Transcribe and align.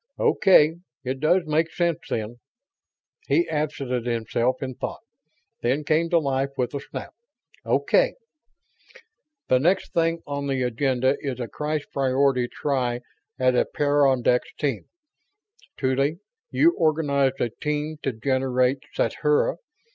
"Okay, 0.17 0.77
it 1.03 1.19
does 1.19 1.43
make 1.45 1.71
sense, 1.71 1.99
then." 2.09 2.39
He 3.27 3.47
absented 3.47 4.07
himself 4.07 4.63
in 4.63 4.73
thought, 4.73 5.03
then 5.61 5.83
came 5.83 6.09
to 6.09 6.17
life 6.17 6.49
with 6.57 6.73
a 6.73 6.79
snap. 6.79 7.13
"Okay! 7.67 8.15
The 9.47 9.59
next 9.59 9.93
thing 9.93 10.23
on 10.25 10.47
the 10.47 10.63
agenda 10.63 11.17
is 11.19 11.39
a 11.39 11.47
crash 11.47 11.85
priority 11.93 12.47
try 12.47 13.01
at 13.37 13.53
a 13.53 13.63
peyondix 13.63 14.51
team. 14.57 14.85
Tuly, 15.77 16.17
you 16.49 16.71
organized 16.75 17.39
a 17.39 17.51
team 17.51 17.97
to 18.01 18.11
generate 18.11 18.79
sathura. 18.95 19.57